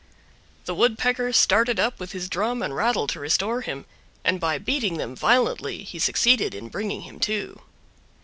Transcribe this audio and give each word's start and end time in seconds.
The 0.65 0.73
Woodpecker 0.73 1.31
started 1.31 1.79
up 1.79 1.99
with 1.99 2.11
his 2.11 2.27
drum 2.27 2.63
and 2.63 2.75
rattle 2.75 3.05
to 3.05 3.19
restore 3.19 3.61
him, 3.61 3.85
and 4.23 4.39
by 4.39 4.57
beating 4.57 4.97
them 4.97 5.15
violently 5.15 5.83
he 5.83 5.99
succeeded 5.99 6.55
in 6.55 6.69
bringing 6.69 7.01
him 7.01 7.19
to. 7.19 7.61